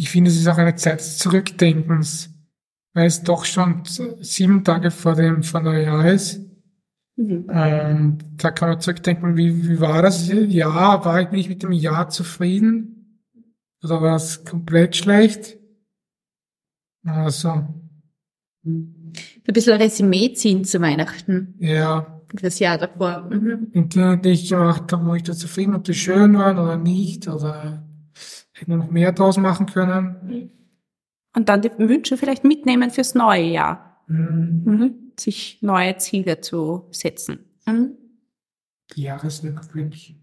ich 0.00 0.08
finde, 0.08 0.30
es 0.30 0.38
ist 0.38 0.48
auch 0.48 0.56
eine 0.56 0.76
Zeit 0.76 1.00
des 1.00 1.18
Zurückdenkens, 1.18 2.30
weil 2.94 3.06
es 3.06 3.22
doch 3.22 3.44
schon 3.44 3.82
sieben 4.20 4.64
Tage 4.64 4.90
vor 4.90 5.14
dem, 5.14 5.42
vor 5.42 5.60
Neujahr 5.60 6.10
ist. 6.10 6.40
Mhm. 7.16 7.46
Ähm, 7.52 8.18
da 8.38 8.50
kann 8.50 8.70
man 8.70 8.80
zurückdenken, 8.80 9.36
wie, 9.36 9.68
wie 9.68 9.78
war 9.78 10.00
das 10.00 10.26
Jahr? 10.26 11.04
War 11.04 11.20
ich 11.20 11.30
nicht 11.32 11.50
mit 11.50 11.62
dem 11.62 11.72
Jahr 11.72 12.08
zufrieden? 12.08 13.20
Oder 13.84 14.00
war 14.00 14.16
es 14.16 14.42
komplett 14.46 14.96
schlecht? 14.96 15.58
Also. 17.04 17.50
Ein 18.64 19.12
bisschen 19.44 19.76
Resümee 19.76 20.32
ziehen 20.32 20.64
zu 20.64 20.80
Weihnachten. 20.80 21.56
Ja. 21.58 22.22
Das 22.32 22.58
Jahr 22.58 22.78
davor. 22.78 23.28
Mhm. 23.28 23.70
Und 23.74 23.94
die, 23.94 24.22
die 24.22 24.30
ich 24.30 24.48
gemacht 24.48 24.90
habe, 24.90 25.04
wo 25.04 25.14
ich 25.14 25.24
da 25.24 25.34
zufrieden, 25.34 25.74
ob 25.74 25.84
die 25.84 25.92
schön 25.92 26.38
waren 26.38 26.58
oder 26.58 26.78
nicht, 26.78 27.28
oder 27.28 27.89
hätte 28.60 28.76
noch 28.76 28.90
mehr 28.90 29.12
draus 29.12 29.36
machen 29.36 29.66
können. 29.66 30.50
Und 31.34 31.48
dann 31.48 31.62
die 31.62 31.70
Wünsche 31.78 32.16
vielleicht 32.16 32.44
mitnehmen 32.44 32.90
fürs 32.90 33.14
neue 33.14 33.44
Jahr. 33.44 34.02
Mhm. 34.06 34.62
Mhm. 34.64 34.94
Sich 35.18 35.58
neue 35.62 35.96
Ziele 35.98 36.40
zu 36.40 36.88
setzen. 36.90 37.40
Mhm. 37.66 37.96
Jahresrückblick. 38.94 40.16